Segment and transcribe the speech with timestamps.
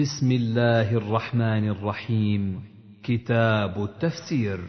[0.00, 2.60] بسم الله الرحمن الرحيم.
[3.02, 4.60] كتاب التفسير.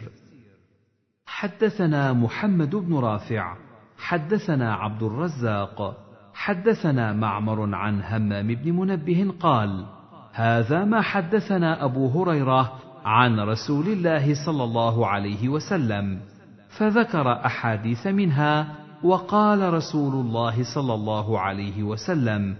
[1.26, 3.56] حدثنا محمد بن رافع
[3.98, 5.96] حدثنا عبد الرزاق
[6.34, 9.86] حدثنا معمر عن همام بن منبه قال
[10.32, 12.72] هذا ما حدثنا أبو هريرة
[13.04, 16.20] عن رسول الله صلى الله عليه وسلم
[16.68, 22.56] فذكر أحاديث منها وقال رسول الله صلى الله عليه وسلم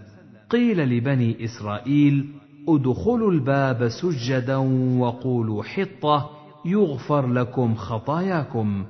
[0.50, 4.57] قيل لبني إسرائيل ادخلوا الباب سجدا
[4.98, 6.30] وقولوا حطة
[6.64, 8.85] يغفر لكم خطاياكم.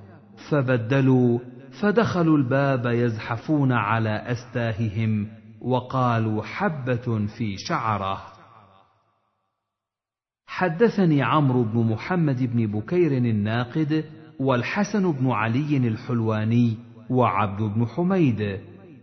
[0.50, 1.38] فبدلوا
[1.80, 5.28] فدخلوا الباب يزحفون على أستاههم
[5.60, 8.18] وقالوا حبة في شعرة.
[10.46, 14.04] حدثني عمرو بن محمد بن بكير الناقد
[14.40, 16.76] والحسن بن علي الحلواني
[17.10, 18.60] وعبد بن حميد.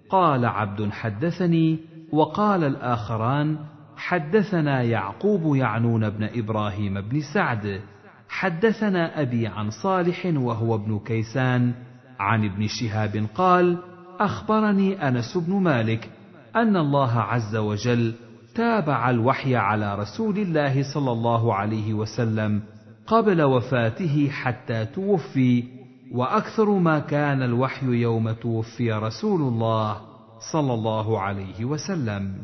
[0.09, 1.79] قال عبد حدثني
[2.11, 3.57] وقال الآخران
[3.99, 7.81] حدثنا يعقوب يعنون بن إبراهيم بن سعد.
[8.29, 11.73] حدثنا أبي عن صالح وهو ابن كيسان.
[12.19, 13.77] عن ابن شهاب قال
[14.19, 16.09] أخبرني أنس بن مالك
[16.55, 18.13] أن الله عز وجل
[18.55, 22.61] تابع الوحي على رسول الله صلى الله عليه وسلم
[23.07, 25.63] قبل وفاته حتى توفي
[26.11, 30.01] وأكثر ما كان الوحي يوم توفي رسول الله
[30.53, 32.35] صلى الله عليه وسلم.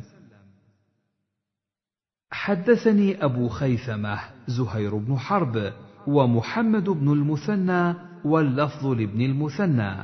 [2.31, 5.73] حدثني أبو خيثمة زهير بن حرب
[6.07, 7.93] ومحمد بن المثنى
[8.25, 9.95] واللفظ لابن المثنى.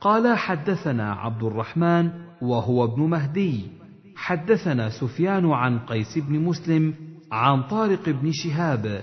[0.00, 2.10] قال حدثنا عبد الرحمن
[2.42, 3.70] وهو ابن مهدي.
[4.16, 6.94] حدثنا سفيان عن قيس بن مسلم
[7.32, 9.02] عن طارق بن شهاب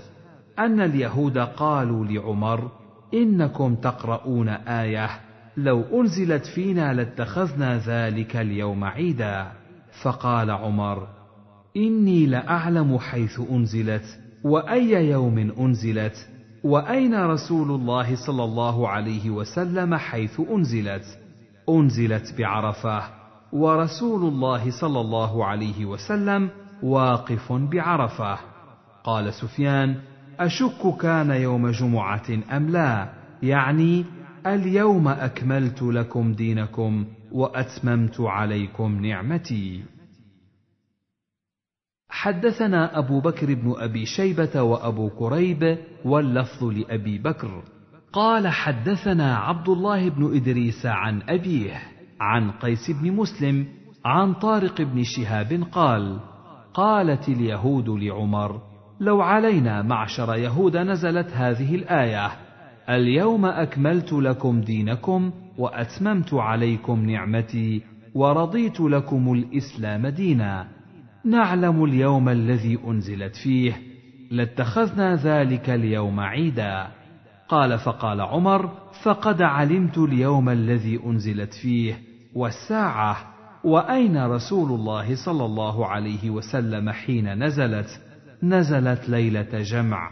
[0.60, 2.72] أن اليهود قالوا لعمر
[3.14, 5.10] إنكم تقرؤون آية
[5.58, 9.52] لو أنزلت فينا لاتخذنا ذلك اليوم عيدا.
[10.04, 11.15] فقال عمر
[11.78, 16.30] إني لأعلم حيث أنزلت وأي يوم أنزلت
[16.64, 21.04] وأين رسول الله صلى الله عليه وسلم حيث أنزلت.
[21.70, 23.04] أنزلت بعرفة
[23.54, 26.50] ورسول الله صلى الله عليه وسلم
[26.84, 28.38] واقف بعرفة.
[29.04, 29.96] قال سفيان
[30.40, 33.10] أشك كان يوم جمعة أم لا؟
[33.44, 34.06] يعني
[34.48, 39.95] اليوم أكملت لكم دينكم وأتممت عليكم نعمتي.
[42.26, 47.64] حدثنا أبو بكر بن أبي شيبة وأبو كريب واللفظ لأبي بكر.
[48.14, 51.82] قال حدثنا عبد الله بن إدريس عن أبيه
[52.20, 53.66] عن قيس بن مسلم
[54.06, 56.20] عن طارق بن شهاب قال
[56.74, 58.62] قالت اليهود لعمر
[59.00, 62.32] لو علينا معشر يهود نزلت هذه الآية
[62.90, 67.82] اليوم أكملت لكم دينكم وأتممت عليكم نعمتي
[68.16, 70.75] ورضيت لكم الإسلام دينا.
[71.26, 73.82] نعلم اليوم الذي أنزلت فيه
[74.32, 76.88] لاتخذنا ذلك اليوم عيدا.
[77.50, 78.72] قال فقال عمر
[79.04, 82.00] فقد علمت اليوم الذي أنزلت فيه
[82.36, 83.18] والساعة
[83.64, 88.02] وأين رسول الله صلى الله عليه وسلم حين نزلت؟
[88.44, 90.12] نزلت ليلة جمع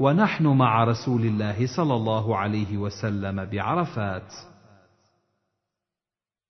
[0.00, 4.32] ونحن مع رسول الله صلى الله عليه وسلم بعرفات.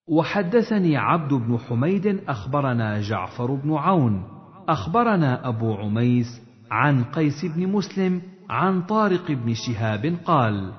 [0.09, 4.23] وحدثني عبد بن حميد أخبرنا جعفر بن عون
[4.69, 10.73] أخبرنا أبو عميس عن قيس بن مسلم عن طارق بن شهاب قال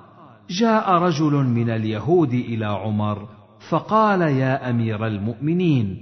[0.49, 3.27] جاء رجل من اليهود إلى عمر
[3.69, 5.97] فقال يا أمير المؤمنين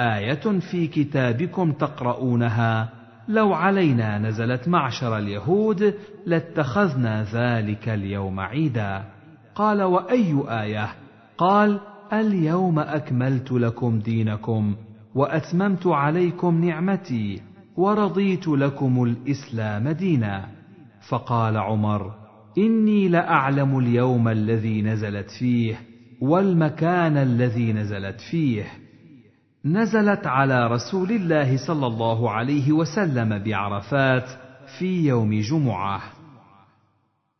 [0.00, 2.88] آية في كتابكم تقرؤونها
[3.28, 5.94] لو علينا نزلت معشر اليهود
[6.26, 9.04] لاتخذنا ذلك اليوم عيدا.
[9.54, 10.88] قال وأي آية؟
[11.38, 11.80] قال
[12.12, 14.76] اليوم أكملت لكم دينكم
[15.14, 17.42] وأتممت عليكم نعمتي
[17.76, 20.48] ورضيت لكم الإسلام دينا.
[21.08, 22.14] فقال عمر
[22.58, 25.80] إني لأعلم اليوم الذي نزلت فيه
[26.20, 28.64] والمكان الذي نزلت فيه.
[29.64, 34.28] نزلت على رسول الله صلى الله عليه وسلم بعرفات
[34.78, 36.00] في يوم جمعة.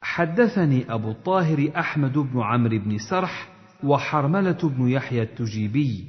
[0.03, 6.05] حدثني أبو الطاهر أحمد بن عمرو بن سرح وحرملة بن يحيى التجيبي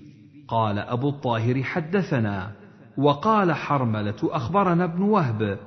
[0.48, 2.52] قال أبو الطاهر حدثنا
[2.98, 5.60] وقال حرملة أخبرنا ابن وهب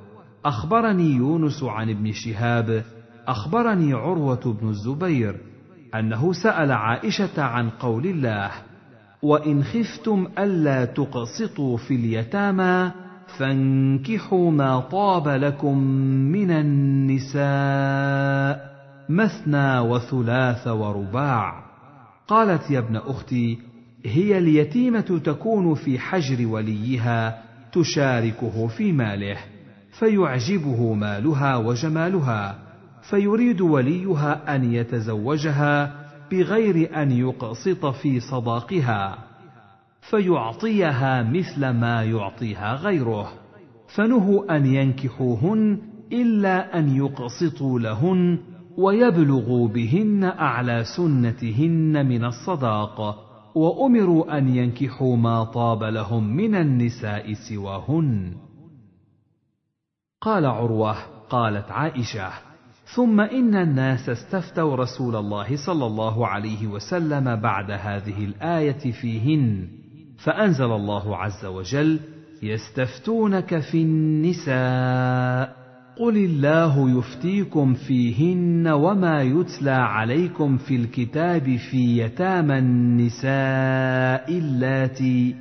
[0.45, 2.83] أخبرني يونس عن ابن شهاب
[3.27, 5.35] أخبرني عروة بن الزبير
[5.95, 8.51] أنه سأل عائشة عن قول الله
[9.21, 12.91] وإن خفتم ألا تقسطوا في اليتامى
[13.37, 15.77] فانكحوا ما طاب لكم
[16.31, 17.41] من النساء
[19.09, 21.70] مثنى وثلاث ورباع.
[22.31, 23.57] قالت يا ابن أختي
[24.05, 29.37] هي اليتيمة تكون في حجر وليها تشاركه في ماله
[29.99, 32.59] فيعجبه مالها وجمالها
[33.09, 35.95] فيريد وليها أن يتزوجها
[36.31, 39.17] بغير أن يقسط في صداقها
[40.01, 43.31] فيعطيها مثل ما يعطيها غيره
[43.95, 45.77] فنهوا أن ينكحوهن
[46.11, 48.39] إلا أن يقسطوا لهن
[48.77, 58.33] ويبلغوا بهن أعلى سنتهن من الصداق وأمروا أن ينكحوا ما طاب لهم من النساء سواهن.
[60.21, 60.95] قال عروة
[61.29, 62.29] قالت عائشة
[62.95, 69.67] ثم إن الناس استفتوا رسول الله صلى الله عليه وسلم بعد هذه الآية فيهن
[70.23, 71.99] فأنزل الله عز وجل
[72.43, 75.60] يستفتونك في النساء.
[75.97, 85.35] قل الله يفتيكم فيهن وما يتلى عليكم في الكتاب في يتامى النساء اللاتي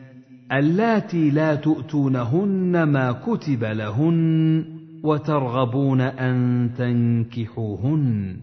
[0.52, 4.64] اللاتي لا تؤتونهن ما كتب لهن
[5.05, 8.37] وترغبون ان تنكحوهن.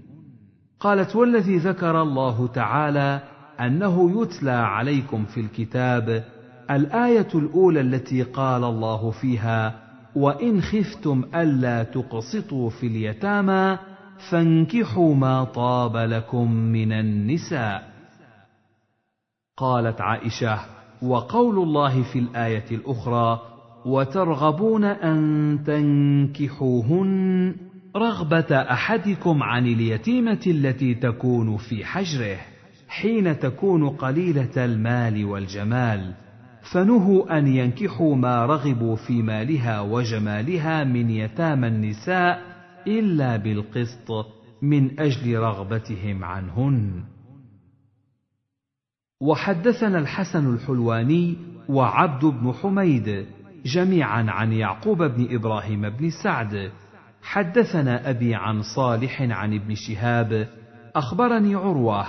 [0.79, 3.21] قالت والذي ذكر الله تعالى
[3.59, 6.23] انه يتلى عليكم في الكتاب
[6.71, 9.86] الايه الاولى التي قال الله فيها
[10.17, 13.77] وإن خفتم ألا تقسطوا في اليتامى
[14.29, 17.91] فانكحوا ما طاب لكم من النساء.
[19.57, 20.59] قالت عائشة
[21.01, 23.41] وقول الله في الآية الأخرى
[23.85, 27.55] وترغبون أن تنكحوهن
[27.95, 32.37] رغبة أحدكم عن اليتيمة التي تكون في حجره
[32.87, 36.13] حين تكون قليلة المال والجمال.
[36.71, 42.41] فنهوا أن ينكحوا ما رغبوا في مالها وجمالها من يتامى النساء
[42.87, 44.11] إلا بالقسط
[44.61, 47.03] من أجل رغبتهم عنهن.
[49.21, 51.37] وحدثنا الحسن الحلواني
[51.69, 53.25] وعبد بن حميد
[53.65, 56.71] جميعا عن يعقوب بن إبراهيم بن سعد.
[57.21, 60.47] حدثنا أبي عن صالح عن ابن شهاب.
[60.95, 62.05] أخبرني عروة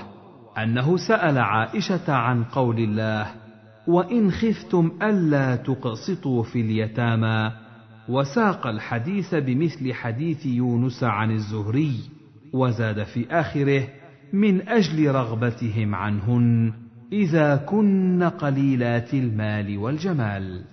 [0.59, 3.48] أنه سأل عائشة عن قول الله
[3.89, 7.53] وإن خفتم ألا تقسطوا في اليتامى.
[8.09, 11.95] وساق الحديث بمثل حديث يونس عن الزهري
[12.53, 13.89] وزاد في آخره
[14.33, 16.73] من أجل رغبتهم عنهن
[17.13, 20.65] إذا كن قليلات المال والجمال.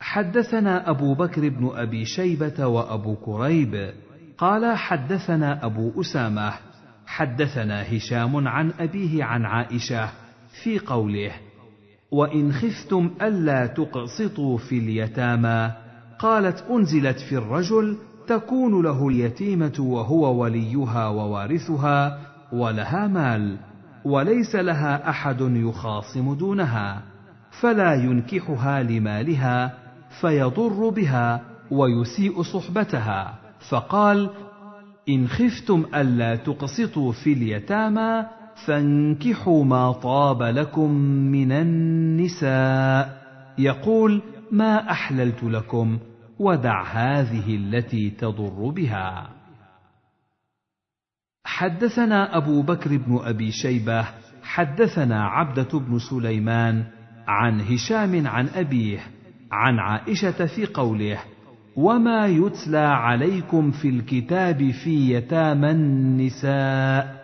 [0.00, 3.92] حدثنا أبو بكر بن أبي شيبة وأبو كريب
[4.38, 6.52] قال حدثنا أبو أسامة
[7.06, 10.25] حدثنا هشام عن أبيه عن عائشة
[10.62, 11.32] في قوله
[12.10, 15.72] وإن خفتم ألا تقسطوا في اليتامى
[16.18, 22.18] قالت أنزلت في الرجل تكون له اليتيمة وهو وليها ووارثها
[22.52, 23.56] ولها مال
[24.04, 27.02] وليس لها أحد يخاصم دونها
[27.60, 29.78] فلا ينكحها لمالها
[30.20, 33.34] فيضر بها ويسيء صحبتها
[33.68, 34.30] فقال
[35.08, 38.26] إن خفتم ألا تقسطوا في اليتامى
[38.66, 40.90] فانكحوا ما طاب لكم
[41.30, 43.26] من النساء.
[43.58, 44.22] يقول
[44.52, 45.98] ما أحللت لكم
[46.38, 49.28] ودع هذه التي تضر بها.
[51.44, 54.06] حدثنا أبو بكر بن أبي شيبة
[54.42, 56.84] حدثنا عبدة بن سليمان
[57.28, 59.00] عن هشام عن أبيه
[59.52, 61.18] عن عائشة في قوله
[61.76, 67.15] وما يتلى عليكم في الكتاب في يتامى النساء.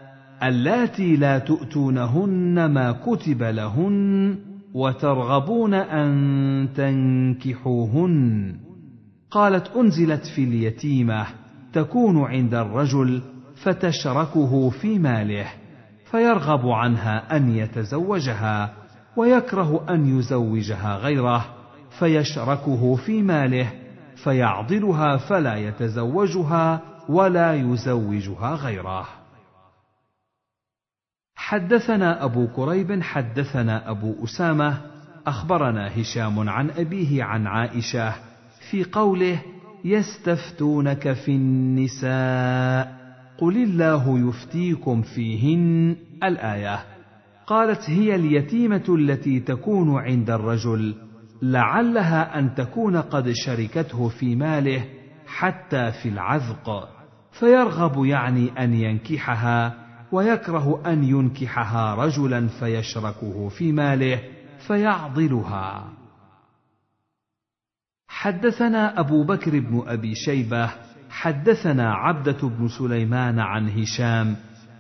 [0.43, 4.39] اللاتي لا تؤتونهن ما كتب لهن
[4.75, 8.55] وترغبون أن تنكحوهن.
[9.31, 11.27] قالت أنزلت في اليتيمه
[11.73, 13.23] تكون عند الرجل
[13.65, 15.47] فتشركه في ماله
[16.11, 18.73] فيرغب عنها أن يتزوجها
[19.17, 21.45] ويكره أن يزوجها غيره
[21.99, 23.73] فيشركه في ماله
[24.25, 29.22] فيعضلها فلا يتزوجها ولا يزوجها غيره.
[31.37, 34.81] حدثنا أبو كريب حدثنا أبو أسامة
[35.27, 38.15] أخبرنا هشام عن أبيه عن عائشة
[38.71, 39.43] في قوله
[39.85, 43.03] يستفتونك في النساء
[43.39, 46.79] قل الله يفتيكم فيهن الآية.
[47.47, 50.95] قالت هي اليتيمة التي تكون عند الرجل
[51.43, 54.85] لعلها أن تكون قد شركته في ماله
[55.27, 56.89] حتى في العذق
[57.33, 59.82] فيرغب يعني أن ينكحها
[60.13, 64.21] ويكره أن ينكحها رجلا فيشركه في ماله
[64.67, 65.93] فيعضلها.
[68.09, 70.71] حدثنا أبو بكر بن أبي شيبة
[71.11, 74.37] حدثنا عبدة بن سليمان عن هشام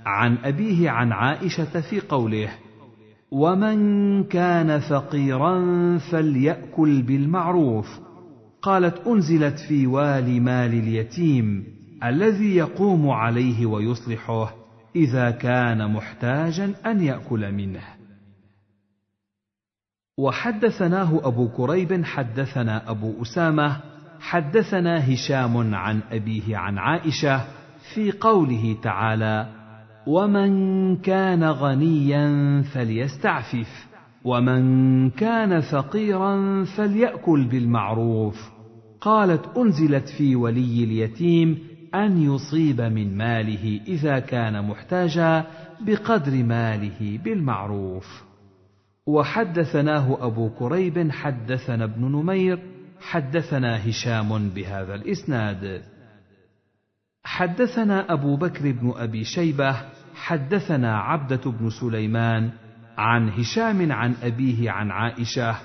[0.07, 2.49] عن أبيه عن عائشة في قوله
[3.31, 5.59] ومن كان فقيرا
[5.99, 8.01] فليأكل بالمعروف
[8.62, 11.65] قالت أنزلت في والي مال اليتيم
[12.05, 14.62] الذي يقوم عليه ويصلحه
[14.97, 17.83] إذا كان محتاجا أن يأكل منه.
[20.19, 23.77] وحدثناه أبو كريب حدثنا أبو أسامة
[24.21, 27.41] حدثنا هشام عن أبيه عن عائشة
[27.95, 29.47] في قوله تعالى:
[30.07, 33.87] ومن كان غنيا فليستعفف
[34.25, 38.51] ومن كان فقيرا فليأكل بالمعروف
[39.01, 45.47] قالت أنزلت في ولي اليتيم أن يصيب من ماله إذا كان محتاجا
[45.81, 48.23] بقدر ماله بالمعروف.
[49.07, 52.59] وحدثناه أبو كريب حدثنا ابن نمير
[53.01, 55.83] حدثنا هشام بهذا الإسناد.
[57.25, 59.77] حدثنا أبو بكر بن أبي شيبة
[60.15, 62.51] حدثنا عبدة بن سليمان
[62.99, 65.57] عن هشام عن أبيه عن عائشة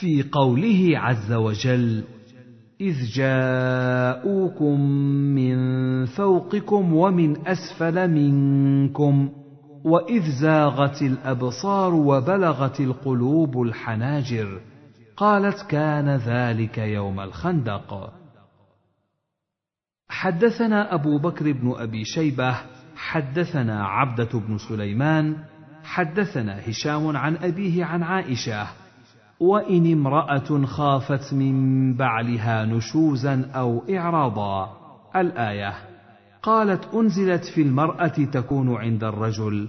[0.00, 2.04] في قوله عز وجل
[2.80, 4.80] إذ جاءوكم
[5.34, 5.56] من
[6.06, 9.30] فوقكم ومن أسفل منكم
[9.84, 14.60] وإذ زاغت الأبصار وبلغت القلوب الحناجر
[15.16, 18.12] قالت كان ذلك يوم الخندق.
[20.08, 22.56] حدثنا أبو بكر بن أبي شيبة
[22.96, 25.36] حدثنا عبدة بن سليمان
[25.84, 28.83] حدثنا هشام عن أبيه عن عائشة
[29.44, 34.76] وإن امرأة خافت من بعلها نشوزا أو إعراضا.
[35.16, 35.74] الآية
[36.42, 39.68] قالت أنزلت في المرأة تكون عند الرجل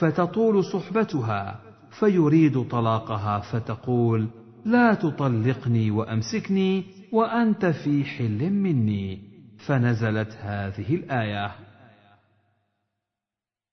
[0.00, 1.60] فتطول صحبتها
[2.00, 4.28] فيريد طلاقها فتقول
[4.64, 9.18] لا تطلقني وأمسكني وأنت في حل مني.
[9.66, 11.50] فنزلت هذه الآية.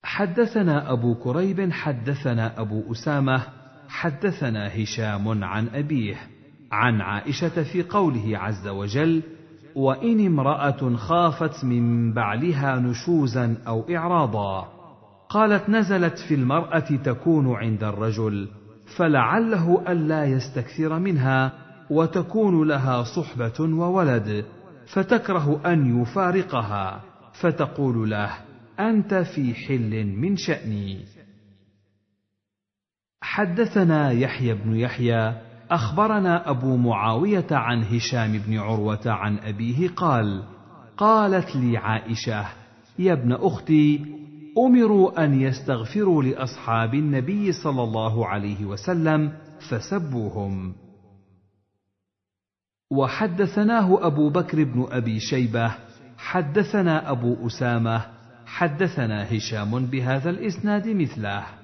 [0.04, 6.16] حدثنا أبو كريب حدثنا أبو أسامة حدثنا هشام عن أبيه
[6.72, 9.22] عن عائشة في قوله عز وجل:
[9.76, 14.68] وإن امرأة خافت من بعلها نشوزا أو إعراضا،
[15.30, 18.48] قالت نزلت في المرأة تكون عند الرجل،
[18.98, 21.54] فلعله ألا يستكثر منها
[21.90, 24.46] وتكون لها صحبة وولد،
[24.94, 27.02] فتكره أن يفارقها،
[27.34, 28.30] فتقول له:
[28.80, 31.13] أنت في حل من شأني.
[33.24, 35.34] حدثنا يحيى بن يحيى
[35.72, 40.44] أخبرنا أبو معاوية عن هشام بن عروة عن أبيه قال
[40.98, 42.46] قالت لي عائشة
[43.00, 44.06] يا ابن أختي
[44.58, 49.34] أمروا أن يستغفروا لأصحاب النبي صلى الله عليه وسلم
[49.70, 50.76] فسبوهم.
[52.92, 55.76] وحدثناه أبو بكر بن أبي شيبة
[56.18, 58.06] حدثنا أبو أسامة
[58.46, 61.63] حدثنا هشام بهذا الإسناد مثله.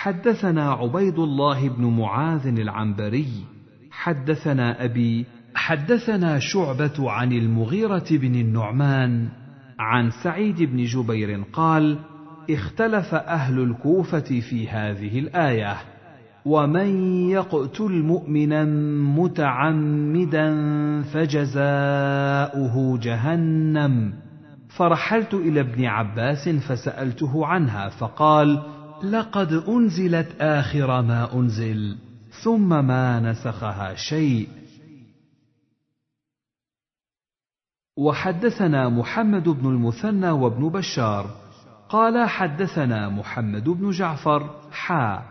[0.00, 3.28] حدثنا عبيد الله بن معاذ العنبري
[3.90, 9.28] حدثنا أبي حدثنا شعبة عن المغيرة بن النعمان
[9.78, 11.98] عن سعيد بن جبير قال
[12.50, 15.76] اختلف أهل الكوفة في هذه الآية
[16.44, 18.64] ومن يقتل مؤمنا
[19.18, 20.52] متعمدا
[21.02, 24.12] فجزاؤه جهنم.
[24.68, 28.62] فرحلت إلى ابن عباس فسألته عنها فقال
[29.04, 31.98] لقد أنزلت آخر ما أنزل
[32.44, 34.48] ثم ما نسخها شيء.
[37.96, 41.26] وحدثنا محمد بن المثنى وابن بشار
[41.88, 45.22] قال حدثنا محمد بن جعفر حا.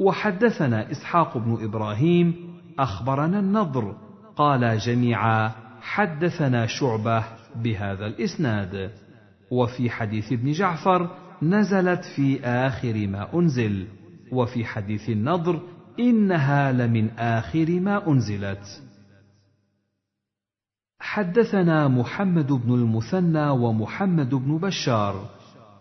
[0.00, 2.34] وحدثنا إسحاق بن إبراهيم
[2.78, 3.96] أخبرنا النضر
[4.36, 7.24] قال جميعا حدثنا شعبة
[7.56, 8.90] بهذا الإسناد.
[9.50, 13.86] وفي حديث ابن جعفر نزلت في آخر ما أنزل
[14.32, 15.60] وفي حديث النضر
[16.00, 18.82] إنها لمن آخر ما أنزلت.
[21.00, 25.30] حدثنا محمد بن المثنى ومحمد بن بشار.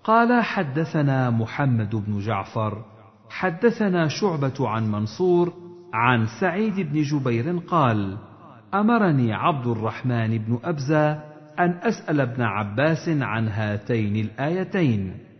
[0.03, 2.85] قال حدثنا محمد بن جعفر.
[3.29, 5.53] حدثنا شعبة عن منصور
[5.93, 8.17] عن سعيد بن جبير قال
[8.73, 11.11] أمرني عبد الرحمن بن أبزة
[11.59, 15.32] أن أسأل ابن عباس عن هاتين الآيتين.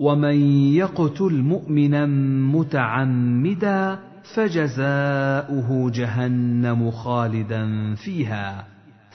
[0.00, 0.34] ومن
[0.74, 2.06] يقتل مؤمنا
[2.56, 3.98] متعمدا
[4.34, 8.66] فجزاؤه جهنم خالدا فيها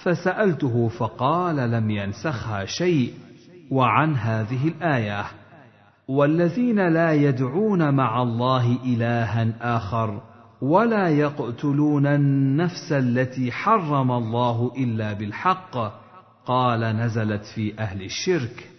[0.04, 3.13] فسالته فقال لم ينسخها شيء
[3.72, 5.25] وعن هذه الايه
[6.08, 10.22] والذين لا يدعون مع الله الها اخر
[10.62, 15.77] ولا يقتلون النفس التي حرم الله الا بالحق
[16.46, 18.75] قال نزلت في أهل الشرك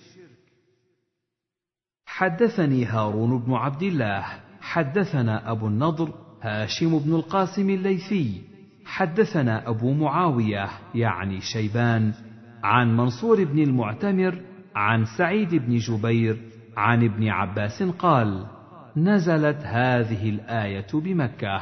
[2.16, 4.24] حدثني هارون بن عبد الله
[4.60, 8.42] حدثنا أبو النضر هاشم بن القاسم الليثي
[8.84, 12.12] حدثنا أبو معاوية يعني شيبان
[12.62, 14.40] عن منصور بن المعتمر
[14.74, 16.36] عن سعيد بن جبير
[16.76, 18.46] عن ابن عباس قال
[18.96, 21.60] نزلت هذه الآية بمكة.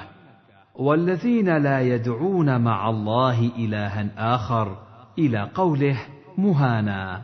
[0.75, 4.76] والذين لا يدعون مع الله إلها آخر
[5.18, 5.99] إلى قوله
[6.38, 7.23] مهانا.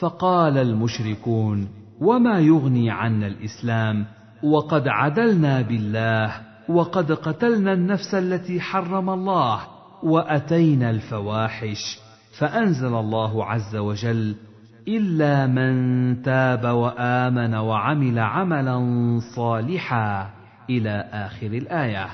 [0.00, 4.06] فقال المشركون وما يغني عنا الاسلام
[4.42, 6.32] وقد عدلنا بالله
[6.68, 9.60] وقد قتلنا النفس التي حرم الله
[10.02, 11.98] واتينا الفواحش
[12.38, 14.36] فانزل الله عز وجل
[14.88, 18.78] الا من تاب وامن وعمل عملا
[19.36, 20.30] صالحا
[20.70, 22.08] إلى اخر الايه.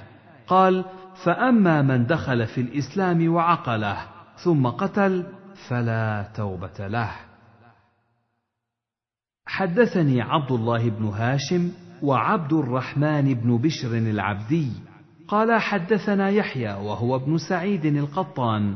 [0.47, 0.85] قال
[1.25, 3.97] فاما من دخل في الاسلام وعقله
[4.45, 5.27] ثم قتل
[5.69, 7.11] فلا توبه له.
[9.47, 11.71] حدثني عبد الله بن هاشم
[12.03, 14.69] وعبد الرحمن بن بشر العبدي
[15.29, 18.75] قال حدثنا يحيى وهو ابن سعيد القطان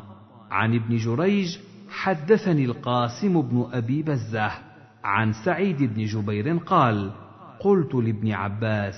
[0.50, 1.58] عن ابن جريج
[1.90, 4.50] حدثني القاسم بن أبي بزه
[5.04, 7.10] عن سعيد بن جبير قال
[7.60, 8.94] قلت لابن عباس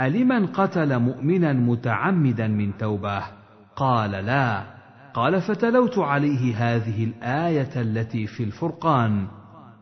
[0.00, 3.22] ألمن قتل مؤمنا متعمدا من توبة؟
[3.76, 4.62] قال لا
[5.14, 9.26] قال فتلوت عليه هذه الآية التي في الفرقان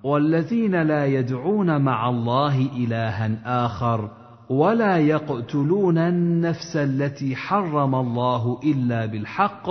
[0.04, 4.10] والذين لا يدعون مع الله إلها آخر
[4.50, 9.70] ولا يقتلون النفس التي حرم الله إلا بالحق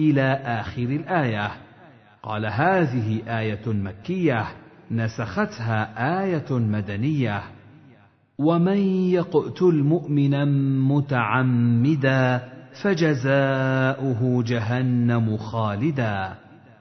[0.00, 1.50] إلى آخر الآية.
[2.22, 4.46] قال هذه آية مكية
[4.90, 7.42] نسختها آية مدنية.
[8.38, 8.78] ومن
[9.10, 10.44] يقتل مؤمنا
[10.94, 12.40] متعمدا
[12.82, 16.34] فجزاؤه جهنم خالدا.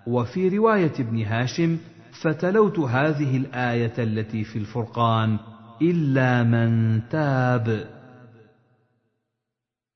[0.07, 1.77] وفي رواية ابن هاشم
[2.21, 5.39] فتلوت هذه الآية التي في الفرقان
[5.81, 7.87] إلا من تاب.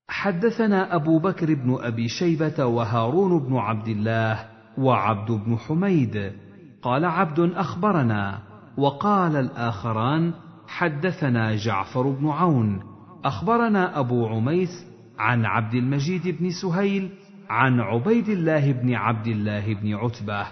[0.10, 4.46] حدثنا أبو بكر بن أبي شيبة وهارون بن عبد الله
[4.78, 6.34] وعبد بن حميد.
[6.82, 8.40] قال عبد أخبرنا
[8.78, 10.34] وقال الآخران
[10.68, 12.84] حدثنا جعفر بن عون.
[13.26, 14.86] أخبرنا أبو عميس
[15.18, 17.10] عن عبد المجيد بن سهيل
[17.50, 20.48] عن عبيد الله بن عبد الله بن عتبة.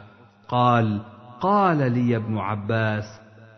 [0.47, 1.01] قال
[1.41, 3.03] قال لي ابن عباس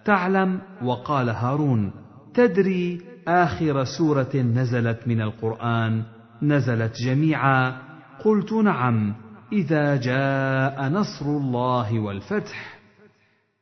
[0.06, 1.91] تعلم وقال هارون
[2.34, 6.04] تدري آخر سورة نزلت من القرآن
[6.41, 7.78] نزلت جميعا؟
[8.26, 9.15] قلت نعم
[9.52, 12.80] إذا جاء نصر الله والفتح.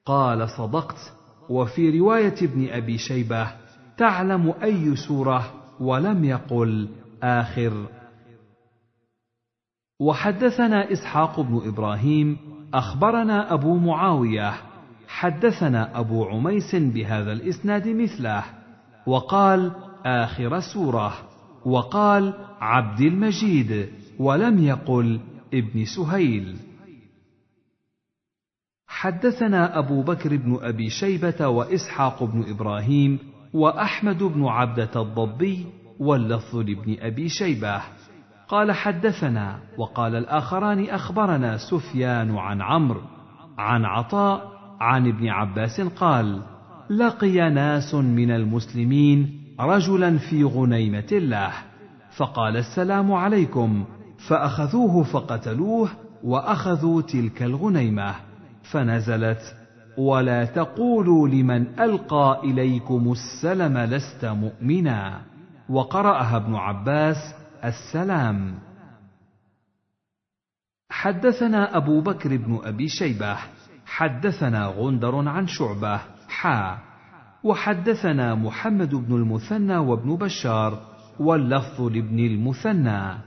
[0.05, 1.13] قال صدقت.
[1.49, 3.47] وفي رواية ابن أبي شيبة
[3.97, 6.89] تعلم أي سورة ولم يقل
[7.23, 7.85] آخر؟
[9.99, 12.37] وحدثنا إسحاق بن إبراهيم
[12.73, 14.53] أخبرنا أبو معاوية
[15.07, 18.43] حدثنا أبو عميس بهذا الإسناد مثله
[19.07, 19.71] وقال
[20.05, 21.13] آخر سورة
[21.65, 25.19] وقال عبد المجيد ولم يقل
[25.53, 26.55] ابن سهيل.
[28.87, 33.19] حدثنا أبو بكر بن أبي شيبة وإسحاق بن إبراهيم
[33.53, 35.65] وأحمد بن عبدة الضبي
[35.99, 37.81] واللفظ لابن أبي شيبة.
[38.51, 43.01] قال حدثنا وقال الآخران أخبرنا سفيان عن عمرو
[43.57, 46.41] عن عطاء عن ابن عباس قال
[46.89, 51.51] لقي ناس من المسلمين رجلا في غنيمة الله
[52.17, 53.85] فقال السلام عليكم
[54.27, 55.89] فأخذوه فقتلوه
[56.23, 58.15] وأخذوا تلك الغنيمة
[58.71, 59.55] فنزلت
[59.97, 65.21] ولا تقولوا لمن ألقى إليكم السلم لست مؤمنا.
[65.69, 68.59] وقرأها ابن عباس السلام.
[70.89, 73.37] حدثنا أبو بكر بن أبي شيبة
[73.85, 76.77] حدثنا غندر عن شعبة حا.
[77.43, 80.79] وحدثنا محمد بن المثنى وابن بشار
[81.19, 83.17] واللفظ لابن المثنى.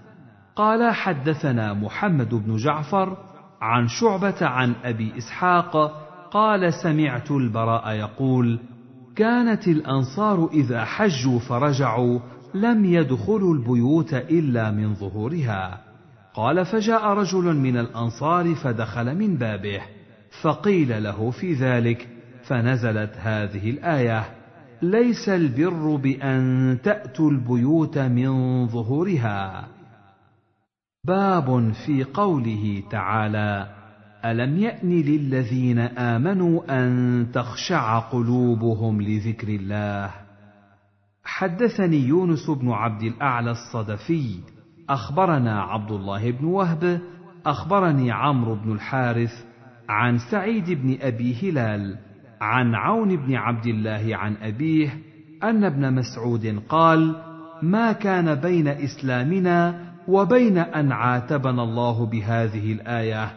[0.57, 3.16] قال حدثنا محمد بن جعفر
[3.61, 5.77] عن شعبة عن أبي إسحاق
[6.31, 8.61] قال سمعت البراء يقول:
[9.16, 12.20] كانت الأنصار إذا حجوا فرجعوا
[12.54, 15.80] لم يدخلوا البيوت إلا من ظهورها.
[16.34, 19.80] قال فجاء رجل من الأنصار فدخل من بابه،
[20.42, 22.08] فقيل له في ذلك،
[22.42, 24.24] فنزلت هذه الآية:
[24.82, 29.68] ليس البر بأن تأتوا البيوت من ظهورها
[31.06, 33.68] باب في قوله تعالى
[34.24, 40.23] ألم يأن للذين آمنوا أن تخشع قلوبهم لذكر الله
[41.24, 44.38] حدثني يونس بن عبد الأعلى الصدفي
[44.90, 47.00] أخبرنا عبد الله بن وهب
[47.46, 49.44] أخبرني عمرو بن الحارث
[49.88, 51.98] عن سعيد بن أبي هلال
[52.40, 54.98] عن عون بن عبد الله عن أبيه
[55.42, 57.16] أن ابن مسعود قال
[57.62, 63.30] ما كان بين إسلامنا وبين أن عاتبنا الله بهذه الآية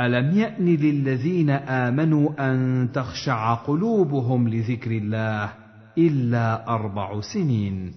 [0.00, 5.67] ألم يأن للذين آمنوا أن تخشع قلوبهم لذكر الله؟
[5.98, 7.92] إلا أربع سنين.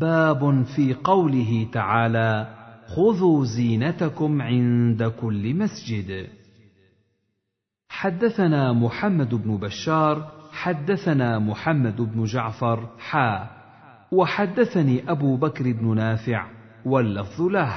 [0.00, 2.54] باب في قوله تعالى
[2.86, 6.26] خذوا زينتكم عند كل مسجد.
[7.88, 13.50] حدثنا محمد بن بشار حدثنا محمد بن جعفر حا.
[14.12, 16.46] وحدثني أبو بكر بن نافع
[16.84, 17.76] واللفظ له.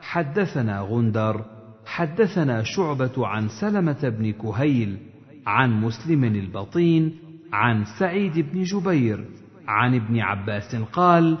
[0.00, 1.44] حدثنا غندر
[1.86, 4.98] حدثنا شعبة عن سلمة بن كهيل
[5.46, 7.25] عن مسلم البطين
[7.56, 9.24] عن سعيد بن جبير
[9.68, 11.38] عن ابن عباس قال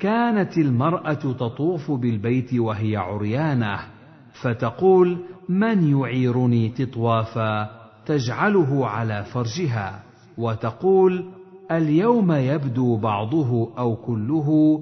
[0.00, 3.78] كانت المرأة تطوف بالبيت وهي عريانة
[4.42, 7.70] فتقول من يعيرني تطوافا؟
[8.06, 10.02] تجعله على فرجها
[10.38, 11.24] وتقول
[11.70, 14.80] اليوم يبدو بعضه أو كله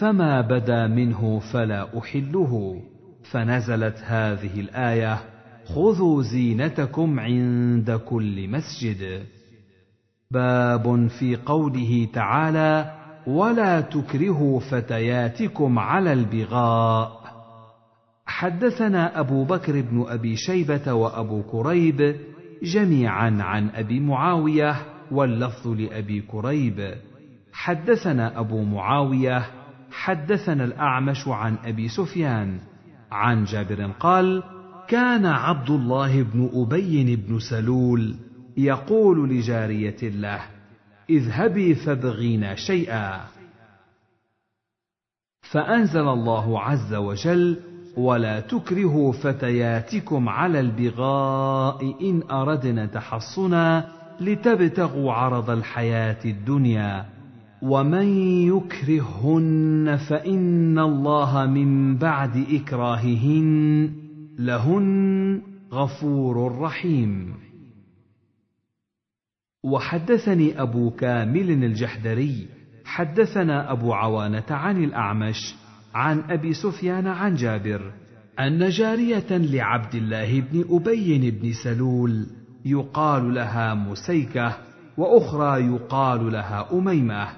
[0.00, 2.82] فما بدا منه فلا أحله
[3.30, 5.18] فنزلت هذه الآية
[5.64, 9.22] خذوا زينتكم عند كل مسجد
[10.30, 12.92] باب في قوله تعالى
[13.26, 17.26] ولا تكرهوا فتياتكم على البغاء
[18.26, 22.16] حدثنا أبو بكر بن أبي شيبة وأبو كريب
[22.62, 24.76] جميعا عن أبي معاوية
[25.10, 26.94] واللفظ لأبي كريب.
[27.52, 29.46] حدثنا أبو معاوية
[29.90, 32.58] حدثنا الأعمش عن أبي سفيان.
[33.10, 34.42] عن جابر قال
[34.88, 38.16] كان عبد الله بن أبي بن سلول
[38.56, 40.40] يقول لجارية له
[41.10, 43.20] اذهبي فابغينا شيئا.
[45.50, 47.56] فأنزل الله عز وجل
[47.96, 53.88] ولا تكرهوا فتياتكم على البغاء إن أردنا تحصنا
[54.20, 57.04] لتبتغوا عرض الحياة الدنيا
[57.62, 58.06] ومن
[58.48, 63.90] يكرههن فإن الله من بعد إكراههن
[64.38, 65.42] لهن
[65.72, 67.34] غفور رحيم.
[69.66, 72.46] وحدثني أبو كامل الجحدري
[72.84, 75.54] حدثنا أبو عوانة عن الأعمش
[75.94, 77.92] عن أبي سفيان عن جابر
[78.40, 82.26] أن جارية لعبد الله بن أبي بن سلول
[82.64, 84.56] يقال لها مسيكة
[84.96, 87.28] وأخرى يقال لها أميمة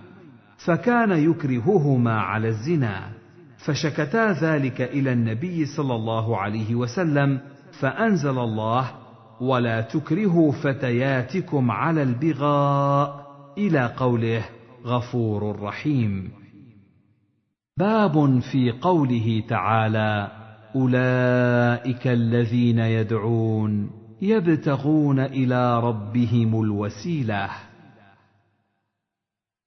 [0.67, 3.11] فكان يكرههما على الزنا
[3.59, 7.41] فشكتا ذلك إلى النبي صلى الله عليه وسلم
[7.81, 8.91] فأنزل الله
[9.41, 13.27] ولا تكرهوا فتياتكم على البغاء
[13.59, 14.45] إلى قوله
[14.85, 16.31] غفور رحيم.
[17.79, 20.31] باب في قوله تعالى
[20.77, 23.91] أولئك الذين يدعون
[24.23, 27.51] يبتغون إلى ربهم الوسيلة.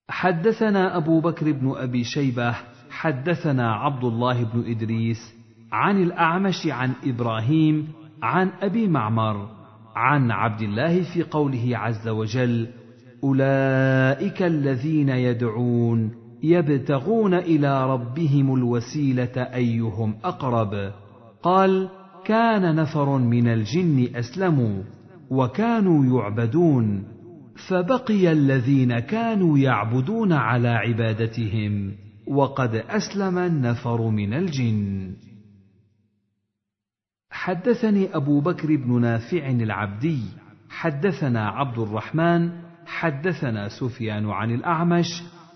[0.08, 2.54] حدثنا أبو بكر بن أبي شيبة
[2.90, 5.34] حدثنا عبد الله بن إدريس
[5.72, 9.61] عن الأعمش عن إبراهيم عن أبي معمر
[9.96, 12.68] عن عبد الله في قوله عز وجل
[13.24, 16.10] أولئك الذين يدعون
[16.42, 20.92] يبتغون إلى ربهم الوسيلة أيهم أقرب.
[21.42, 21.88] قال
[22.24, 24.82] كان نفر من الجن اسلموا
[25.30, 27.04] وكانوا يعبدون
[27.68, 31.92] فبقي الذين كانوا يعبدون على عبادتهم
[32.26, 35.12] وقد أسلم النفر من الجن.
[37.42, 40.22] حدثني أبو بكر بن نافع العبدي
[40.70, 42.50] حدثنا عبد الرحمن
[42.86, 45.06] حدثنا سفيان عن الأعمش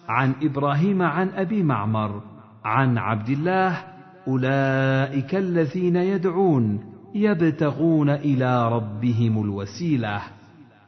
[0.09, 2.23] عن إبراهيم عن أبي معمر
[2.65, 3.85] عن عبد الله
[4.29, 6.81] أولئك الذين يدعون
[7.15, 10.23] يبتغون إلى ربهم الوسيلة.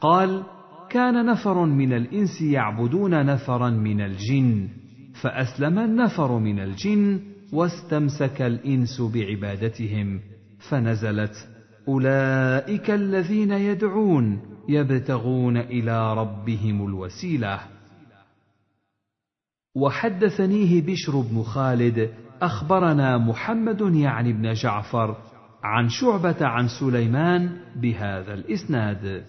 [0.00, 0.42] قال
[0.90, 4.68] كان نفر من الإنس يعبدون نفرا من الجن
[5.22, 7.20] فأسلم النفر من الجن
[7.52, 10.20] واستمسك الإنس بعبادتهم.
[10.58, 11.48] فنزلت
[11.88, 17.60] أولئك الذين يدعون يبتغون إلى ربهم الوسيلة.
[19.74, 25.16] وحدثنيه بشر بن خالد أخبرنا محمد يعني بن جعفر
[25.62, 29.24] عن شعبة عن سليمان بهذا الإسناد.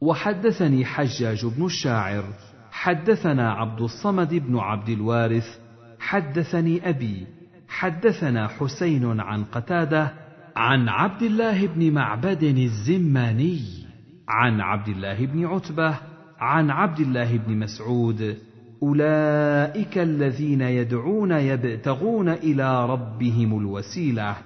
[0.00, 2.24] وحدثني حجاج بن الشاعر
[2.70, 5.58] حدثنا عبد الصمد بن عبد الوارث
[5.98, 7.26] حدثني أبي
[7.68, 10.12] حدثنا حسين عن قتادة
[10.56, 13.60] عن عبد الله بن معبد الزماني
[14.28, 15.94] عن عبد الله بن عتبة
[16.40, 18.36] عن عبد الله بن مسعود
[18.82, 24.36] أولئك الذين يدعون يبتغون إلى ربهم الوسيلة.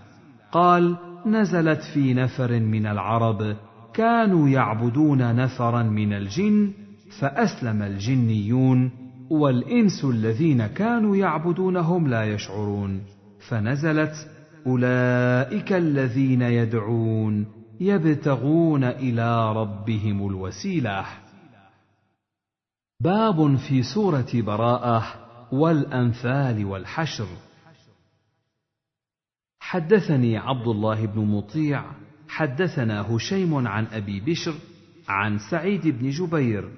[0.52, 3.56] قال نزلت في نفر من العرب
[3.94, 6.72] كانوا يعبدون نفرا من الجن
[7.20, 8.90] فأسلم الجنيون
[9.32, 13.04] والإنس الذين كانوا يعبدونهم لا يشعرون
[13.48, 14.14] فنزلت
[14.66, 17.46] أولئك الذين يدعون
[17.80, 21.06] يبتغون إلى ربهم الوسيلة.
[23.00, 25.04] باب في سورة براءة
[25.52, 27.26] والأنفال والحشر.
[29.60, 31.84] حدثني عبد الله بن مطيع
[32.28, 34.54] حدثنا هشيم عن أبي بشر
[35.08, 36.68] عن سعيد بن جبير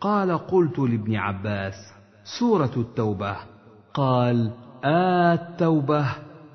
[0.00, 1.95] قال قلت لابن عباس
[2.26, 3.36] سورة التوبة.
[3.94, 4.50] قال
[4.84, 6.06] التوبة.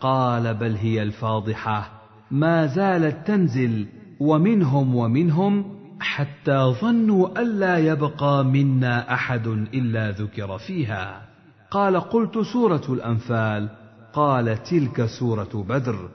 [0.01, 1.91] قال بل هي الفاضحة.
[2.31, 3.87] ما زالت تنزل
[4.19, 11.21] ومنهم ومنهم حتى ظنوا الا يبقى منا أحد إلا ذكر فيها.
[11.71, 13.69] قال قلت سورة الأنفال.
[14.13, 16.09] قال تلك سورة بدر.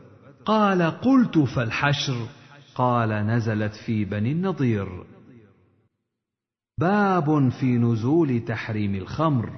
[0.44, 2.26] قال قلت فالحشر.
[2.74, 5.15] قال نزلت في بني النضير.
[6.80, 9.50] باب في نزول تحريم الخمر.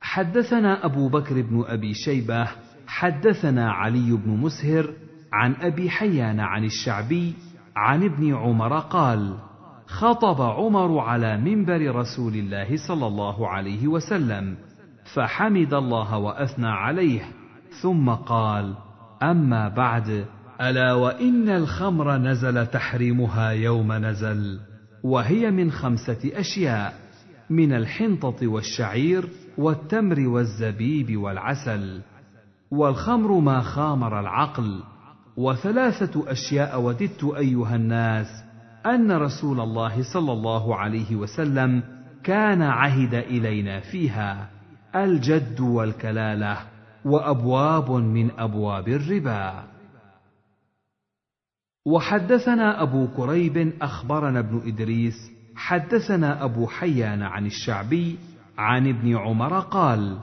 [0.00, 2.48] حدثنا أبو بكر بن أبي شيبة
[2.86, 4.94] حدثنا علي بن مسهر
[5.32, 7.34] عن أبي حيان عن الشعبي
[7.76, 9.38] عن ابن عمر قال
[9.86, 14.56] خطب عمر على منبر رسول الله صلى الله عليه وسلم
[15.14, 17.22] فحمد الله وأثنى عليه
[17.82, 18.74] ثم قال
[19.22, 20.24] أما بعد
[20.60, 24.69] ألا وإن الخمر نزل تحريمها يوم نزل؟
[25.04, 26.94] وهي من خمسة أشياء
[27.50, 32.00] من الحنطة والشعير والتمر والزبيب والعسل
[32.70, 34.82] والخمر ما خامر العقل.
[35.36, 38.26] وثلاثة أشياء وددت أيها الناس
[38.86, 41.82] أن رسول الله صلى الله عليه وسلم
[42.24, 44.50] كان عهد إلينا فيها
[44.96, 46.56] الجد والكلالة
[47.04, 49.64] وأبواب من أبواب الربا.
[51.86, 55.14] وحدثنا أبو كريب أخبرنا ابن إدريس
[55.56, 58.16] حدثنا أبو حيان عن الشعبي
[58.58, 60.18] عن ابن عمر قال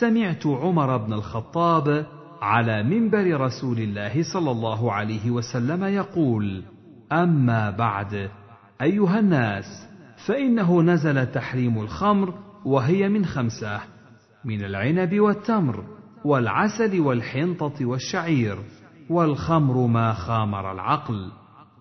[0.00, 2.06] سمعت عمر بن الخطاب
[2.42, 6.62] على منبر رسول الله صلى الله عليه وسلم يقول
[7.12, 8.30] أما بعد
[8.82, 9.88] أيها الناس
[10.26, 12.34] فإنه نزل تحريم الخمر
[12.64, 13.80] وهي من خمسة
[14.44, 15.84] من العنب والتمر
[16.24, 18.58] والعسل والحنطة والشعير.
[19.10, 21.30] والخمر ما خامر العقل.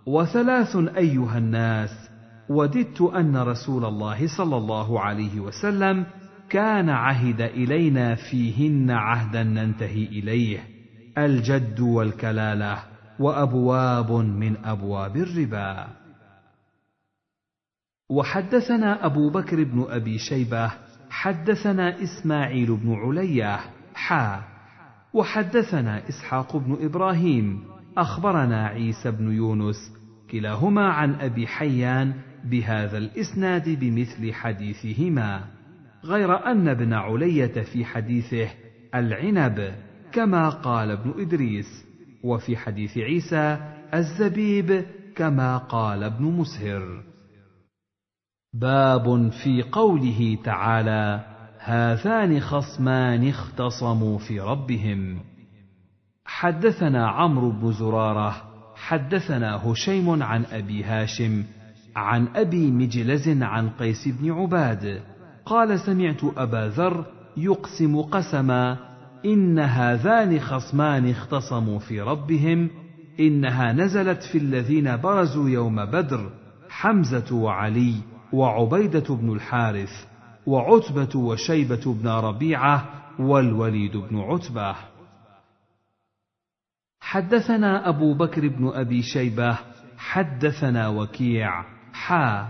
[0.05, 2.10] وثلاث أيها الناس
[2.49, 6.05] وددت أن رسول الله صلى الله عليه وسلم
[6.49, 10.60] كان عهد إلينا فيهن عهدا ننتهي إليه.
[11.17, 12.84] الجد والكلالة
[13.19, 15.88] وأبواب من أبواب الربا.
[18.10, 20.71] وحدثنا أبو بكر بن أبي شيبة
[21.10, 23.60] حدثنا إسماعيل بن علية
[23.95, 24.51] حا.
[25.13, 27.63] وحدثنا إسحاق بن إبراهيم
[27.97, 29.76] أخبرنا عيسى بن يونس
[30.32, 35.43] كلاهما عن أبي حيان بهذا الإسناد بمثل حديثهما
[36.04, 38.50] غير أن ابن علية في حديثه
[38.95, 39.74] العنب
[40.12, 41.86] كما قال ابن إدريس
[42.24, 43.58] وفي حديث عيسى
[43.93, 47.04] الزبيب كما قال ابن مسهر.
[48.54, 51.31] باب في قوله تعالى
[51.63, 55.19] هذان خصمان اختصموا في ربهم.
[56.26, 58.36] حدثنا عمرو بن زرارة
[58.76, 61.43] حدثنا هشيم عن أبي هاشم
[61.95, 65.02] عن أبي مجلز عن قيس بن عباد.
[65.45, 67.06] قال سمعت أبا ذر
[67.38, 68.78] يقسم قسما
[69.26, 72.69] إن هذان خصمان اختصموا في ربهم
[73.19, 76.30] إنها نزلت في الذين برزوا يوم بدر
[76.69, 77.93] حمزة وعلي
[78.34, 80.11] وعبيدة بن الحارث.
[80.45, 84.75] وعتبة وشيبة بن ربيعة والوليد بن عتبة.
[86.99, 89.58] حدثنا أبو بكر بن أبي شيبة
[89.97, 92.49] حدثنا وكيع حا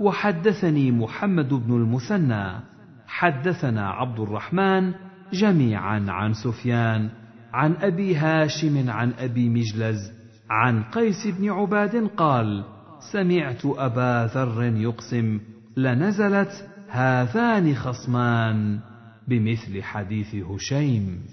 [0.00, 2.60] وحدثني محمد بن المثنى.
[3.06, 4.94] حدثنا عبد الرحمن
[5.32, 7.10] جميعا عن سفيان
[7.52, 10.12] عن أبي هاشم عن أبي مجلز
[10.50, 12.64] عن قيس بن عباد قال
[13.12, 15.40] سمعت أبا ذر يقسم
[15.76, 18.80] لنزلت هذان خصمان
[19.28, 21.24] بمثل حديث هشيم.